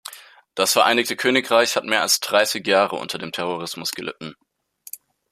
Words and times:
Das 0.55 0.73
Vereinigte 0.73 1.15
Königreich 1.15 1.75
hat 1.75 1.83
mehr 1.83 2.01
als 2.01 2.19
dreißig 2.21 2.65
Jahre 2.65 2.95
unter 2.95 3.19
dem 3.19 3.31
Terrorismus 3.31 3.91
gelitten. 3.91 4.35